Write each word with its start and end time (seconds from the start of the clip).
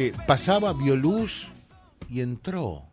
Eh, 0.00 0.12
pasaba, 0.28 0.72
vio 0.74 0.94
luz 0.94 1.48
y 2.08 2.20
entró. 2.20 2.84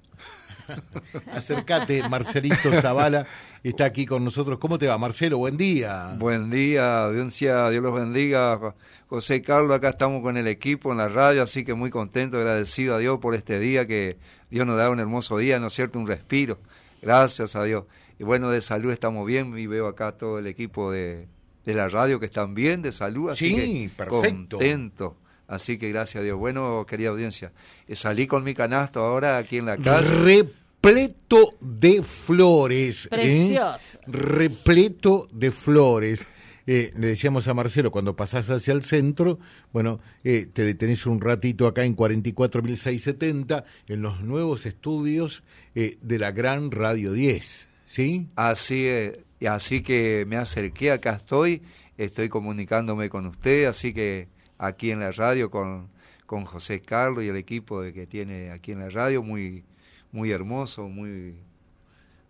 Acércate, 1.31 2.09
Marcelito 2.09 2.71
Zavala 2.81 3.27
está 3.61 3.85
aquí 3.85 4.07
con 4.07 4.23
nosotros. 4.23 4.57
¿Cómo 4.57 4.79
te 4.79 4.87
va, 4.87 4.97
Marcelo? 4.97 5.37
Buen 5.37 5.55
día. 5.55 6.15
Buen 6.17 6.49
día, 6.49 7.05
audiencia, 7.05 7.69
Dios 7.69 7.83
los 7.83 7.93
bendiga. 7.93 8.73
José 9.05 9.43
Carlos, 9.43 9.77
acá 9.77 9.89
estamos 9.89 10.23
con 10.23 10.35
el 10.35 10.47
equipo 10.47 10.91
en 10.93 10.97
la 10.97 11.07
radio, 11.07 11.43
así 11.43 11.63
que 11.63 11.75
muy 11.75 11.91
contento, 11.91 12.37
agradecido 12.37 12.95
a 12.95 12.97
Dios 12.97 13.19
por 13.19 13.35
este 13.35 13.59
día, 13.59 13.85
que 13.85 14.17
Dios 14.49 14.65
nos 14.65 14.75
da 14.77 14.89
un 14.89 14.99
hermoso 14.99 15.37
día, 15.37 15.59
¿no 15.59 15.67
es 15.67 15.73
cierto? 15.73 15.99
Un 15.99 16.07
respiro. 16.07 16.57
Gracias 17.03 17.55
a 17.55 17.63
Dios. 17.65 17.83
Y 18.17 18.23
bueno, 18.23 18.49
de 18.49 18.61
salud 18.61 18.91
estamos 18.91 19.27
bien 19.27 19.55
y 19.55 19.67
veo 19.67 19.85
acá 19.85 20.13
todo 20.13 20.39
el 20.39 20.47
equipo 20.47 20.89
de, 20.89 21.27
la 21.65 21.87
radio 21.87 22.19
que 22.19 22.25
están 22.25 22.55
bien, 22.55 22.81
de 22.81 22.91
salud, 22.91 23.29
así 23.29 23.51
sí, 23.51 23.91
que 23.95 24.05
contento. 24.07 25.17
Así 25.47 25.77
que 25.77 25.89
gracias 25.89 26.21
a 26.21 26.23
Dios. 26.23 26.37
Bueno, 26.37 26.85
querida 26.87 27.09
audiencia, 27.09 27.51
eh, 27.87 27.95
salí 27.95 28.27
con 28.27 28.43
mi 28.43 28.53
canasto 28.53 29.01
ahora 29.01 29.37
aquí 29.37 29.57
en 29.57 29.65
la 29.65 29.77
casa. 29.77 30.11
Repleto 30.13 31.55
de 31.59 32.03
flores. 32.03 33.05
¿eh? 33.05 33.09
Precioso. 33.09 33.99
Repleto 34.07 35.27
de 35.31 35.51
flores. 35.51 36.27
Eh, 36.67 36.91
le 36.97 37.07
decíamos 37.07 37.47
a 37.47 37.53
Marcelo, 37.53 37.91
cuando 37.91 38.15
pasás 38.15 38.49
hacia 38.49 38.73
el 38.73 38.83
centro, 38.83 39.37
bueno, 39.71 39.99
te 40.23 40.49
detenés 40.51 41.05
un 41.05 41.21
ratito 41.21 41.67
acá 41.67 41.85
en 41.85 41.95
44.670, 41.95 43.65
en 43.87 44.01
los 44.01 44.21
nuevos 44.21 44.65
estudios 44.65 45.43
de 45.75 46.19
la 46.19 46.31
Gran 46.31 46.71
Radio 46.71 47.13
10, 47.13 47.67
¿sí? 47.85 48.29
Así 48.35 48.87
es, 48.87 49.13
así 49.47 49.83
que 49.83 50.25
me 50.27 50.37
acerqué, 50.37 50.89
acá 50.89 51.17
estoy, 51.17 51.61
estoy 51.99 52.29
comunicándome 52.29 53.09
con 53.09 53.27
usted, 53.27 53.65
así 53.65 53.93
que 53.93 54.27
aquí 54.57 54.91
en 54.91 54.99
la 54.99 55.11
radio 55.11 55.49
con, 55.49 55.89
con 56.25 56.45
José 56.45 56.81
Carlos 56.81 57.23
y 57.23 57.27
el 57.27 57.35
equipo 57.35 57.81
de 57.81 57.93
que 57.93 58.07
tiene 58.07 58.51
aquí 58.51 58.71
en 58.71 58.79
la 58.79 58.89
radio, 58.89 59.23
muy, 59.23 59.63
muy 60.11 60.31
hermoso, 60.31 60.87
muy, 60.87 61.35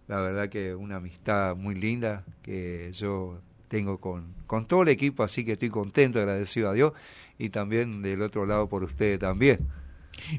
la 0.07 0.19
verdad 0.21 0.49
que 0.49 0.75
una 0.75 0.97
amistad 0.97 1.55
muy 1.55 1.75
linda 1.75 2.23
que 2.41 2.91
yo 2.93 3.39
tengo 3.67 3.99
con, 3.99 4.33
con 4.47 4.67
todo 4.67 4.83
el 4.83 4.89
equipo, 4.89 5.23
así 5.23 5.43
que 5.43 5.53
estoy 5.53 5.69
contento, 5.69 6.19
agradecido 6.19 6.69
a 6.69 6.73
Dios 6.73 6.93
y 7.37 7.49
también 7.49 8.01
del 8.01 8.21
otro 8.21 8.45
lado 8.45 8.69
por 8.69 8.83
ustedes 8.83 9.19
también. 9.19 9.59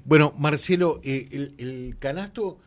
Bueno, 0.05 0.33
Marcelo, 0.39 1.01
eh, 1.03 1.29
el, 1.33 1.55
el 1.59 1.97
canasto 1.99 2.59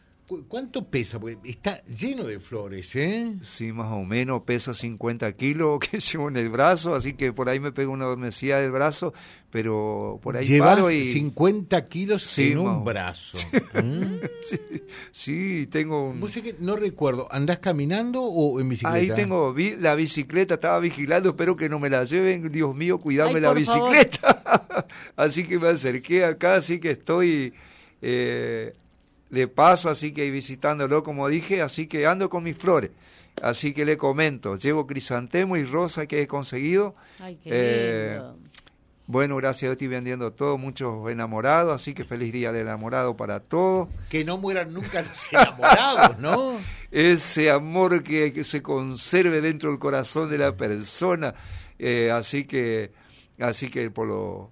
¿Cuánto 0.47 0.87
pesa? 0.87 1.19
está 1.43 1.83
lleno 1.85 2.23
de 2.23 2.39
flores, 2.39 2.95
¿eh? 2.95 3.33
Sí, 3.41 3.71
más 3.71 3.91
o 3.91 4.03
menos, 4.03 4.43
pesa 4.43 4.75
50 4.75 5.31
kilos 5.33 5.79
que 5.91 5.99
llevo 5.99 6.29
en 6.29 6.37
el 6.37 6.49
brazo, 6.49 6.93
así 6.93 7.13
que 7.13 7.33
por 7.33 7.49
ahí 7.49 7.59
me 7.59 7.71
pego 7.71 7.91
una 7.91 8.05
adormecida 8.05 8.59
del 8.59 8.69
brazo, 8.69 9.11
pero 9.49 10.19
por 10.21 10.37
ahí 10.37 10.45
Llevas 10.45 10.75
paro 10.75 10.91
y... 10.91 11.11
50 11.13 11.87
kilos 11.87 12.37
en 12.37 12.59
un 12.59 12.83
brazo. 12.83 13.37
¿Mm? 13.73 14.19
Sí, 15.11 15.67
tengo 15.67 16.09
un... 16.09 16.23
no 16.59 16.75
recuerdo, 16.75 17.27
¿andás 17.31 17.59
caminando 17.59 18.23
o 18.23 18.59
en 18.59 18.69
bicicleta? 18.69 18.95
Ahí 18.95 19.11
tengo 19.15 19.55
la 19.79 19.95
bicicleta, 19.95 20.55
estaba 20.55 20.79
vigilando, 20.79 21.29
espero 21.29 21.55
que 21.55 21.69
no 21.69 21.79
me 21.79 21.89
la 21.89 22.03
lleven, 22.03 22.51
Dios 22.51 22.75
mío, 22.75 22.99
cuidame 22.99 23.39
la 23.39 23.53
bicicleta. 23.53 24.85
así 25.15 25.43
que 25.45 25.57
me 25.57 25.69
acerqué 25.69 26.23
acá, 26.23 26.55
así 26.55 26.79
que 26.79 26.91
estoy... 26.91 27.53
Eh, 28.01 28.73
de 29.29 29.47
paso, 29.47 29.89
así 29.89 30.11
que 30.11 30.29
visitándolo, 30.31 31.03
como 31.03 31.27
dije, 31.27 31.61
así 31.61 31.87
que 31.87 32.07
ando 32.07 32.29
con 32.29 32.43
mis 32.43 32.57
flores. 32.57 32.91
Así 33.41 33.73
que 33.73 33.85
le 33.85 33.97
comento, 33.97 34.57
llevo 34.57 34.85
crisantemo 34.85 35.55
y 35.55 35.63
rosa 35.63 36.07
que 36.07 36.21
he 36.21 36.27
conseguido. 36.27 36.95
Ay, 37.19 37.39
qué 37.41 37.49
eh, 37.53 38.21
bueno, 39.09 39.37
gracias 39.37 39.63
a 39.63 39.65
Dios 39.65 39.71
estoy 39.73 39.87
vendiendo 39.87 40.33
todo, 40.33 40.59
muchos 40.59 41.09
enamorados, 41.09 41.73
así 41.73 41.95
que 41.95 42.03
feliz 42.05 42.31
día 42.31 42.51
del 42.51 42.67
enamorado 42.67 43.17
para 43.17 43.39
todos. 43.39 43.89
Que 44.07 44.23
no 44.23 44.37
mueran 44.37 44.71
nunca 44.71 45.01
los 45.01 45.33
enamorados, 45.33 46.19
¿no? 46.19 46.59
Ese 46.91 47.49
amor 47.49 48.03
que, 48.03 48.43
se 48.43 48.61
conserve 48.61 49.41
dentro 49.41 49.71
del 49.71 49.79
corazón 49.79 50.29
de 50.29 50.37
la 50.37 50.55
persona. 50.55 51.33
Eh, 51.79 52.11
así 52.11 52.45
que, 52.45 52.91
así 53.39 53.71
que 53.71 53.89
por 53.89 54.07
lo, 54.07 54.51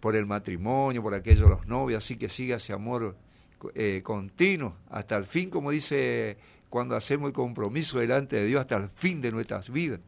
por 0.00 0.16
el 0.16 0.26
matrimonio, 0.26 1.00
por 1.00 1.14
aquellos 1.14 1.48
los 1.48 1.66
novios, 1.68 2.02
así 2.02 2.16
que 2.16 2.28
siga 2.28 2.56
ese 2.56 2.72
amor 2.72 3.16
eh, 3.74 4.00
continuo, 4.02 4.76
hasta 4.90 5.16
el 5.16 5.24
fin, 5.24 5.50
como 5.50 5.70
dice 5.70 6.36
cuando 6.68 6.96
hacemos 6.96 7.28
el 7.28 7.32
compromiso 7.32 7.98
delante 7.98 8.36
de 8.36 8.46
Dios, 8.46 8.60
hasta 8.60 8.76
el 8.76 8.88
fin 8.88 9.20
de 9.20 9.32
nuestras 9.32 9.70
vidas. 9.70 10.00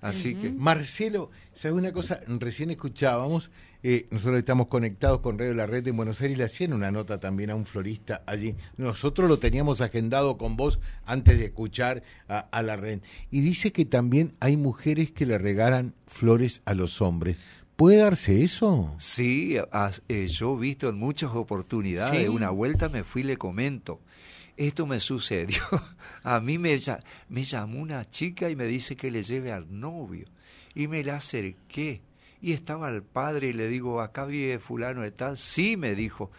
Así 0.00 0.34
que. 0.34 0.50
Marcelo, 0.50 1.30
¿sabes 1.54 1.76
una 1.76 1.92
cosa? 1.92 2.20
Recién 2.26 2.70
escuchábamos, 2.70 3.50
eh, 3.82 4.06
nosotros 4.10 4.38
estamos 4.38 4.68
conectados 4.68 5.20
con 5.20 5.38
Radio 5.38 5.52
La 5.52 5.66
Red 5.66 5.86
en 5.88 5.96
Buenos 5.96 6.20
Aires 6.22 6.38
le 6.38 6.44
hacían 6.44 6.72
una 6.72 6.90
nota 6.90 7.20
también 7.20 7.50
a 7.50 7.54
un 7.54 7.66
florista 7.66 8.22
allí. 8.26 8.56
Nosotros 8.78 9.28
lo 9.28 9.38
teníamos 9.38 9.82
agendado 9.82 10.38
con 10.38 10.56
vos 10.56 10.80
antes 11.04 11.38
de 11.38 11.46
escuchar 11.46 12.02
a 12.28 12.62
la 12.62 12.76
red. 12.76 13.00
Y 13.30 13.42
dice 13.42 13.72
que 13.72 13.84
también 13.84 14.34
hay 14.40 14.56
mujeres 14.56 15.10
que 15.10 15.26
le 15.26 15.36
regalan 15.36 15.94
flores 16.06 16.62
a 16.64 16.74
los 16.74 17.02
hombres. 17.02 17.36
¿Puede 17.80 17.96
darse 17.96 18.44
eso? 18.44 18.94
Sí, 18.98 19.56
eh, 19.56 20.28
yo 20.28 20.54
he 20.54 20.60
visto 20.60 20.90
en 20.90 20.98
muchas 20.98 21.30
oportunidades. 21.34 22.28
Una 22.28 22.50
vuelta 22.50 22.90
me 22.90 23.04
fui 23.04 23.22
y 23.22 23.24
le 23.24 23.38
comento. 23.38 24.02
Esto 24.58 24.86
me 24.86 25.00
sucedió. 25.00 25.62
A 26.22 26.40
mí 26.40 26.58
me, 26.58 26.76
me 27.30 27.42
llamó 27.42 27.80
una 27.80 28.04
chica 28.10 28.50
y 28.50 28.54
me 28.54 28.66
dice 28.66 28.96
que 28.96 29.10
le 29.10 29.22
lleve 29.22 29.50
al 29.50 29.80
novio. 29.80 30.26
Y 30.74 30.88
me 30.88 31.02
la 31.02 31.16
acerqué. 31.16 32.02
Y 32.42 32.52
estaba 32.52 32.90
el 32.90 33.02
padre 33.02 33.48
y 33.48 33.52
le 33.54 33.66
digo, 33.66 34.02
acá 34.02 34.26
vive 34.26 34.58
fulano 34.58 35.00
de 35.00 35.12
tal. 35.12 35.38
Sí, 35.38 35.78
me 35.78 35.94
dijo 35.94 36.30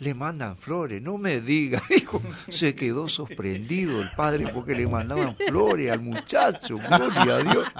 le 0.00 0.14
mandan 0.14 0.56
flores, 0.56 1.02
no 1.02 1.18
me 1.18 1.40
diga, 1.40 1.82
dijo, 1.90 2.22
se 2.48 2.74
quedó 2.74 3.08
sorprendido 3.08 4.00
el 4.00 4.10
padre 4.12 4.48
porque 4.48 4.74
le 4.74 4.86
mandaban 4.86 5.36
flores 5.36 5.90
al 5.90 6.00
muchacho, 6.00 6.78
gloria 6.78 7.36
a 7.36 7.42
Dios. 7.42 7.66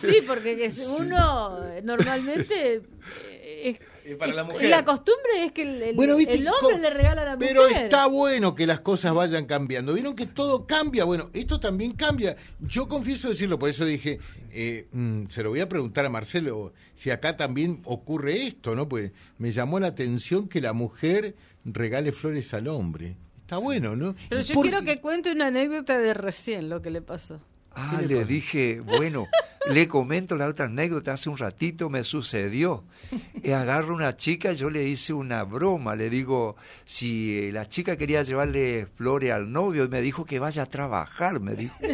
Sí, 0.00 0.22
porque 0.26 0.72
uno 0.98 1.60
normalmente 1.82 2.82
eh, 3.30 3.78
para 4.18 4.32
la 4.32 4.44
mujer. 4.44 4.68
La 4.68 4.84
costumbre 4.84 5.44
es 5.44 5.52
que 5.52 5.62
el, 5.62 5.98
hombre 5.98 6.78
le 6.78 6.90
regala 6.90 7.22
a 7.22 7.24
la 7.24 7.36
mujer. 7.36 7.48
Pero 7.48 7.68
está 7.68 8.06
bueno 8.06 8.54
que 8.54 8.66
las 8.66 8.80
cosas 8.80 9.14
vayan 9.14 9.46
cambiando. 9.46 9.94
Vieron 9.94 10.16
que 10.16 10.26
todo 10.26 10.66
cambia. 10.66 11.04
Bueno, 11.04 11.30
esto 11.32 11.60
también 11.60 11.92
cambia. 11.92 12.36
Yo 12.60 12.88
confieso 12.88 13.28
decirlo, 13.28 13.58
por 13.58 13.70
eso 13.70 13.84
dije, 13.84 14.18
eh, 14.50 14.88
mm, 14.92 15.26
se 15.28 15.42
lo 15.42 15.50
voy 15.50 15.60
a 15.60 15.68
preguntar 15.68 16.04
a 16.04 16.08
Marcelo 16.08 16.72
si 16.96 17.10
acá 17.10 17.36
también 17.36 17.80
ocurre 17.84 18.46
esto, 18.46 18.74
¿no? 18.74 18.88
Pues 18.88 19.12
me 19.38 19.52
llamó 19.52 19.78
la 19.78 19.88
atención 19.88 20.48
que 20.48 20.60
la 20.60 20.72
mujer 20.72 21.36
regale 21.64 22.12
flores 22.12 22.52
al 22.54 22.68
hombre. 22.68 23.16
Está 23.42 23.58
bueno, 23.58 23.96
¿no? 23.96 24.14
Pero 24.28 24.42
yo 24.42 24.60
quiero 24.60 24.82
que 24.82 25.00
cuente 25.00 25.30
una 25.30 25.48
anécdota 25.48 25.98
de 25.98 26.14
recién 26.14 26.68
lo 26.68 26.82
que 26.82 26.90
le 26.90 27.02
pasó. 27.02 27.40
Ah, 27.74 28.02
le 28.06 28.24
dije, 28.24 28.80
bueno, 28.80 29.28
le 29.70 29.88
comento 29.88 30.36
la 30.36 30.46
otra 30.46 30.66
anécdota, 30.66 31.12
hace 31.12 31.28
un 31.28 31.38
ratito 31.38 31.90
me 31.90 32.04
sucedió. 32.04 32.84
Eh, 33.42 33.54
agarro 33.54 33.94
una 33.94 34.16
chica, 34.16 34.52
yo 34.52 34.70
le 34.70 34.84
hice 34.84 35.12
una 35.12 35.44
broma, 35.44 35.96
le 35.96 36.10
digo, 36.10 36.56
si 36.84 37.50
la 37.52 37.68
chica 37.68 37.96
quería 37.96 38.22
llevarle 38.22 38.86
flores 38.94 39.32
al 39.32 39.52
novio, 39.52 39.84
y 39.84 39.88
me 39.88 40.00
dijo 40.00 40.24
que 40.24 40.38
vaya 40.38 40.62
a 40.62 40.66
trabajar, 40.66 41.40
me 41.40 41.54
dijo. 41.54 41.76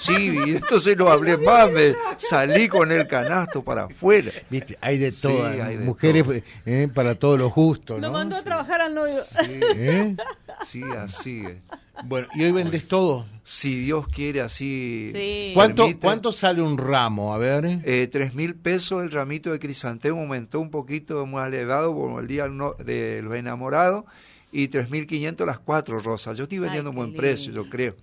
Sí, 0.00 0.34
y 0.46 0.56
entonces 0.56 0.96
no 0.96 1.10
hablé 1.10 1.36
más, 1.36 1.70
me 1.70 1.94
salí 2.16 2.68
con 2.68 2.90
el 2.90 3.06
canasto 3.06 3.62
para 3.62 3.82
afuera. 3.84 4.32
Viste, 4.48 4.78
hay 4.80 4.96
de 4.96 5.12
todas, 5.12 5.60
hay 5.60 5.76
mujeres 5.76 6.42
eh, 6.64 6.88
para 6.94 7.16
todos 7.16 7.38
los 7.38 7.52
justos. 7.52 8.00
Lo 8.00 8.10
mandó 8.10 8.36
a 8.36 8.42
trabajar 8.42 8.80
al 8.80 8.94
novio. 8.94 9.22
Sí, 9.22 9.60
¿Eh? 9.60 10.16
sí 10.64 10.82
así 10.96 11.44
es. 11.44 11.79
Bueno, 12.04 12.28
¿y 12.34 12.44
hoy 12.44 12.52
vendes 12.52 12.86
todo? 12.88 13.26
Si 13.42 13.80
Dios 13.80 14.06
quiere, 14.08 14.40
así. 14.40 15.10
Sí. 15.12 15.50
¿Cuánto, 15.54 15.86
¿Cuánto 16.00 16.32
sale 16.32 16.62
un 16.62 16.78
ramo? 16.78 17.34
A 17.34 17.38
ver. 17.38 17.80
Eh, 17.84 18.08
tres 18.10 18.34
mil 18.34 18.54
pesos 18.54 19.02
el 19.02 19.10
ramito 19.10 19.50
de 19.52 19.58
crisantemo 19.58 20.20
aumentó 20.20 20.60
un 20.60 20.70
poquito 20.70 21.26
más 21.26 21.48
elevado 21.48 21.94
como 21.94 22.20
el 22.20 22.26
día 22.26 22.48
de 22.48 23.22
los 23.22 23.34
enamorados 23.34 24.04
y 24.52 24.68
3.500 24.68 25.46
las 25.46 25.58
cuatro 25.58 25.98
rosas. 25.98 26.36
Yo 26.36 26.44
estoy 26.44 26.58
vendiendo 26.58 26.90
un 26.90 26.96
buen 26.96 27.14
precio, 27.14 27.52
yo 27.52 27.68
creo. 27.68 27.96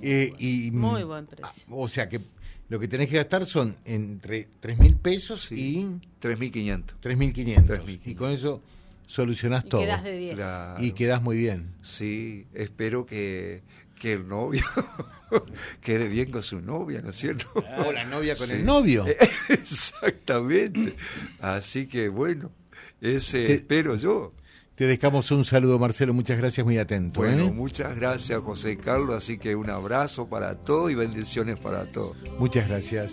Eh, 0.00 0.32
y, 0.38 0.70
Muy 0.70 1.04
buen 1.04 1.26
precio. 1.26 1.46
Ah, 1.46 1.52
o 1.70 1.88
sea 1.88 2.08
que 2.08 2.20
lo 2.68 2.78
que 2.78 2.88
tenés 2.88 3.08
que 3.08 3.16
gastar 3.16 3.46
son 3.46 3.76
entre 3.84 4.48
3.000 4.62 4.96
pesos 4.98 5.52
y... 5.52 5.86
3.500. 6.20 6.82
3.500. 7.02 8.00
Y 8.04 8.14
con 8.14 8.30
eso 8.30 8.62
solucionás 9.08 9.64
y 9.64 9.68
todo. 9.68 9.80
Quedás 9.80 10.04
de 10.04 10.12
10. 10.16 10.38
Y 10.78 10.92
quedás 10.92 11.20
muy 11.20 11.36
bien. 11.36 11.72
Sí, 11.82 12.46
espero 12.54 13.04
que, 13.06 13.62
que 13.98 14.12
el 14.12 14.28
novio 14.28 14.62
quede 15.80 16.06
bien 16.06 16.30
con 16.30 16.44
su 16.44 16.60
novia, 16.60 17.00
¿no 17.02 17.10
es 17.10 17.16
cierto? 17.16 17.46
O 17.84 17.90
la 17.90 18.04
novia 18.04 18.36
con 18.36 18.50
el 18.50 18.64
novio. 18.64 19.04
Exactamente. 19.48 20.94
Así 21.40 21.86
que 21.86 22.08
bueno, 22.08 22.52
ese 23.00 23.52
espero 23.52 23.96
yo. 23.96 24.32
Te 24.76 24.86
dejamos 24.86 25.32
un 25.32 25.44
saludo, 25.44 25.76
Marcelo. 25.80 26.14
Muchas 26.14 26.38
gracias, 26.38 26.64
muy 26.64 26.78
atento. 26.78 27.20
Bueno, 27.20 27.46
¿eh? 27.46 27.50
muchas 27.50 27.96
gracias, 27.96 28.40
José 28.40 28.76
Carlos. 28.76 29.16
Así 29.16 29.36
que 29.36 29.56
un 29.56 29.70
abrazo 29.70 30.28
para 30.28 30.54
todos 30.54 30.92
y 30.92 30.94
bendiciones 30.94 31.58
para 31.58 31.84
todos. 31.84 32.16
Muchas 32.38 32.68
gracias. 32.68 33.12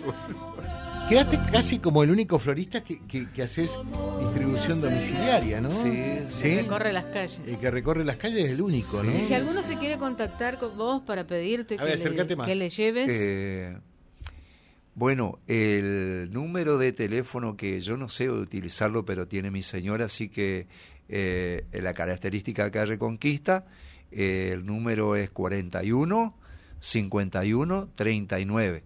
Quedaste 1.08 1.38
casi 1.50 1.78
como 1.78 2.02
el 2.02 2.10
único 2.10 2.38
florista 2.38 2.82
que, 2.82 3.00
que, 3.06 3.42
haces 3.42 3.70
distribución 4.20 4.80
domiciliaria, 4.80 5.60
¿no? 5.60 5.70
Sí, 5.70 6.20
sí. 6.28 6.42
Que 6.42 6.62
recorre 6.62 6.92
las 6.92 7.04
calles. 7.06 7.40
El 7.46 7.58
que 7.58 7.70
recorre 7.70 8.04
las 8.04 8.16
calles 8.16 8.44
es 8.44 8.50
el 8.52 8.60
único, 8.60 9.02
¿no? 9.02 9.16
Y 9.16 9.22
si 9.22 9.34
alguno 9.34 9.62
se 9.62 9.76
quiere 9.76 9.98
contactar 9.98 10.58
con 10.58 10.76
vos 10.76 11.02
para 11.02 11.26
pedirte 11.26 11.76
que, 11.76 11.84
le, 11.84 12.36
que, 12.44 12.54
le, 12.54 12.70
lleves. 12.70 13.10
Eh, 13.10 13.76
bueno, 14.94 15.38
el 15.46 16.30
número 16.32 16.78
de 16.78 16.92
teléfono 16.92 17.56
que 17.56 17.80
yo 17.80 17.96
no 17.96 18.08
sé 18.08 18.30
utilizarlo, 18.30 19.04
pero 19.04 19.28
tiene 19.28 19.50
mi 19.50 19.62
señora, 19.62 20.06
así 20.06 20.28
que 20.28 20.66
eh, 21.08 21.66
la 21.72 21.94
característica 21.94 22.64
acá 22.64 22.80
de 22.80 22.86
Reconquista, 22.86 23.66
eh, 24.10 24.50
el 24.54 24.66
número 24.66 25.16
es 25.16 25.30
41 25.30 26.34
51 26.80 27.88
39. 27.94 28.84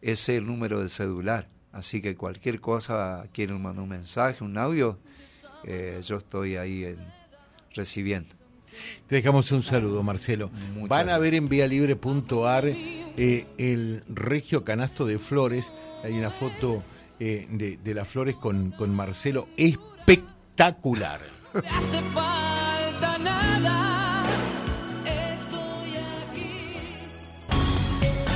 Ese 0.00 0.12
es 0.12 0.28
el 0.38 0.46
número 0.46 0.78
del 0.78 0.90
celular. 0.90 1.48
Así 1.78 2.02
que 2.02 2.16
cualquier 2.16 2.60
cosa, 2.60 3.26
quieren 3.32 3.62
mandar 3.62 3.84
un 3.84 3.88
mensaje, 3.90 4.42
un 4.42 4.58
audio, 4.58 4.98
eh, 5.62 6.00
yo 6.04 6.16
estoy 6.16 6.56
ahí 6.56 6.96
recibiendo. 7.72 8.34
Te 9.06 9.14
dejamos 9.16 9.52
un 9.52 9.62
saludo, 9.62 10.02
Marcelo. 10.02 10.50
Van 10.88 11.08
a 11.08 11.18
ver 11.18 11.34
en 11.34 11.48
vialibre.ar 11.48 12.64
eh, 12.66 13.46
el 13.58 14.02
regio 14.08 14.64
canasto 14.64 15.06
de 15.06 15.20
flores. 15.20 15.66
Hay 16.02 16.18
una 16.18 16.30
foto 16.30 16.82
eh, 17.20 17.46
de, 17.50 17.76
de, 17.76 17.94
las 17.94 18.08
flores 18.08 18.34
con, 18.34 18.72
con 18.72 18.94
Marcelo 18.94 19.48
espectacular. 19.56 21.20